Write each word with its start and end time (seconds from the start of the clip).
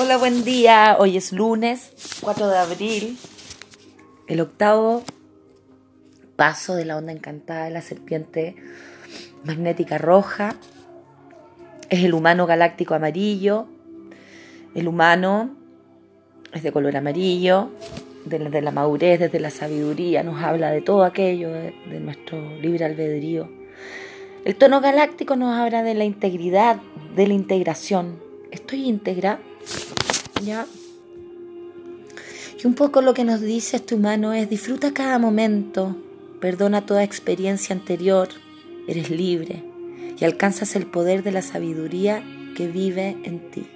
Hola, 0.00 0.16
buen 0.16 0.44
día. 0.44 0.96
Hoy 1.00 1.16
es 1.16 1.32
lunes 1.32 1.90
4 2.20 2.46
de 2.46 2.56
abril, 2.56 3.18
el 4.28 4.40
octavo 4.40 5.02
paso 6.36 6.76
de 6.76 6.84
la 6.84 6.96
onda 6.96 7.10
encantada 7.10 7.64
de 7.64 7.72
la 7.72 7.82
serpiente 7.82 8.54
magnética 9.42 9.98
roja. 9.98 10.54
Es 11.90 12.04
el 12.04 12.14
humano 12.14 12.46
galáctico 12.46 12.94
amarillo. 12.94 13.66
El 14.76 14.86
humano 14.86 15.56
es 16.52 16.62
de 16.62 16.70
color 16.70 16.96
amarillo, 16.96 17.72
de 18.24 18.38
la, 18.38 18.70
madurez, 18.70 19.18
desde 19.18 19.40
la 19.40 19.50
sabiduría, 19.50 20.22
nos 20.22 20.40
habla 20.40 20.70
de 20.70 20.80
todo 20.80 21.02
aquello, 21.02 21.50
de, 21.50 21.74
de 21.90 21.98
nuestro 21.98 22.56
libre 22.58 22.84
albedrío. 22.84 23.50
El 24.44 24.54
tono 24.54 24.80
galáctico 24.80 25.34
nos 25.34 25.58
habla 25.58 25.82
de 25.82 25.94
la 25.94 26.04
integridad, 26.04 26.76
de 27.16 27.26
la 27.26 27.34
integración. 27.34 28.20
Estoy 28.52 28.88
íntegra, 28.88 29.40
¿ya? 30.44 30.66
Y 32.62 32.66
un 32.66 32.74
poco 32.74 33.02
lo 33.02 33.14
que 33.14 33.24
nos 33.24 33.40
dice 33.40 33.76
este 33.76 33.94
humano 33.94 34.32
es 34.32 34.50
disfruta 34.50 34.92
cada 34.92 35.18
momento, 35.18 35.96
perdona 36.40 36.86
toda 36.86 37.04
experiencia 37.04 37.74
anterior, 37.74 38.28
eres 38.88 39.10
libre 39.10 39.64
y 40.18 40.24
alcanzas 40.24 40.74
el 40.74 40.86
poder 40.86 41.22
de 41.22 41.32
la 41.32 41.42
sabiduría 41.42 42.24
que 42.56 42.66
vive 42.66 43.16
en 43.22 43.50
ti. 43.50 43.66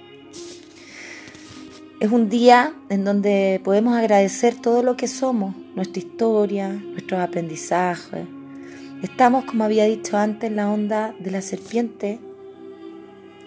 Es 2.01 2.11
un 2.11 2.27
día 2.27 2.73
en 2.89 3.05
donde 3.05 3.61
podemos 3.63 3.95
agradecer 3.95 4.55
todo 4.55 4.83
lo 4.83 4.97
que 4.97 5.07
somos, 5.07 5.55
nuestra 5.75 5.99
historia, 5.99 6.67
nuestros 6.67 7.21
aprendizajes. 7.21 8.25
Estamos, 9.01 9.45
como 9.45 9.63
había 9.63 9.85
dicho 9.85 10.17
antes, 10.17 10.49
en 10.49 10.57
la 10.57 10.69
onda 10.69 11.15
de 11.19 11.31
la 11.31 11.41
serpiente 11.41 12.19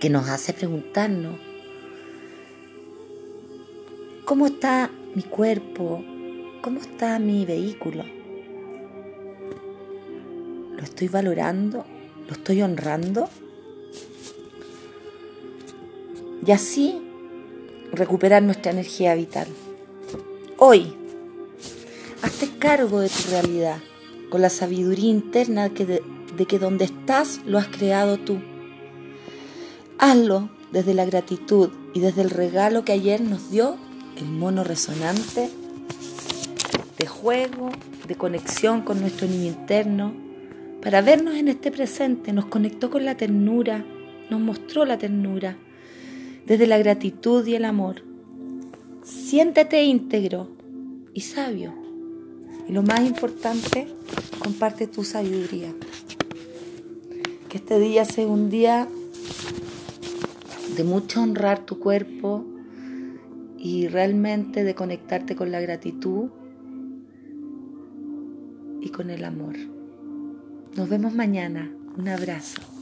que 0.01 0.09
nos 0.09 0.31
hace 0.31 0.55
preguntarnos 0.55 1.37
¿Cómo 4.27 4.47
está 4.47 4.91
mi 5.15 5.23
cuerpo? 5.23 6.03
¿Cómo 6.61 6.81
está 6.81 7.17
mi 7.21 7.47
vehículo? 7.47 8.03
¿Lo 10.77 10.83
estoy 10.83 11.07
valorando? 11.07 11.85
¿Lo 12.27 12.33
estoy 12.33 12.61
honrando? 12.61 13.29
Y 16.45 16.51
así 16.51 17.01
recuperar 17.93 18.43
nuestra 18.43 18.73
energía 18.73 19.15
vital. 19.15 19.47
Hoy, 20.59 20.93
hazte 22.21 22.49
cargo 22.59 22.99
de 22.99 23.09
tu 23.09 23.31
realidad 23.31 23.79
con 24.29 24.43
la 24.43 24.51
sabiduría 24.51 25.09
interna 25.09 25.69
de, 25.69 26.03
que 26.49 26.59
donde 26.59 26.87
estás 26.87 27.43
lo 27.47 27.59
has 27.59 27.69
creado 27.69 28.19
tú. 28.19 28.41
Hazlo 29.99 30.51
desde 30.73 30.95
la 30.95 31.05
gratitud 31.05 31.71
y 31.95 32.01
desde 32.01 32.23
el 32.23 32.31
regalo 32.31 32.85
que 32.85 32.91
ayer 32.91 33.21
nos 33.21 33.53
dio 33.53 33.86
el 34.17 34.27
mono 34.27 34.65
resonante 34.65 35.51
de 36.99 37.07
juego, 37.07 37.71
de 38.09 38.15
conexión 38.15 38.83
con 38.83 39.01
nuestro 39.01 39.27
niño 39.29 39.47
interno, 39.47 40.15
para 40.83 41.01
vernos 41.01 41.35
en 41.35 41.49
este 41.49 41.71
presente, 41.71 42.33
nos 42.33 42.47
conectó 42.47 42.91
con 42.91 43.05
la 43.05 43.17
ternura, 43.17 43.85
nos 44.31 44.41
mostró 44.41 44.85
la 44.85 44.99
ternura, 44.99 45.57
desde 46.47 46.67
la 46.67 46.79
gratitud 46.79 47.45
y 47.47 47.57
el 47.57 47.65
amor. 47.65 48.03
Siéntete 49.03 49.83
íntegro 49.83 50.49
y 51.13 51.23
sabio. 51.23 51.75
Y 52.69 52.73
lo 52.73 52.83
más 52.83 53.01
importante, 53.01 53.89
comparte 54.39 54.87
tu 54.87 55.05
sabiduría. 55.05 55.73
Que 57.49 57.59
este 57.59 57.79
día 57.79 58.05
sea 58.05 58.27
un 58.27 58.49
día 58.49 58.89
de 60.77 60.85
mucho 60.85 61.23
honrar 61.23 61.65
tu 61.65 61.79
cuerpo, 61.79 62.45
y 63.59 63.89
realmente 63.89 64.65
de 64.65 64.75
conectarte 64.75 65.37
con 65.37 65.51
la 65.51 65.61
gratitud 65.61 66.31
y 68.81 68.89
con 68.91 69.11
el 69.11 69.25
amor. 69.25 69.57
Nos 70.77 70.89
vemos 70.89 71.15
mañana. 71.15 71.71
Un 71.97 72.09
abrazo. 72.09 72.76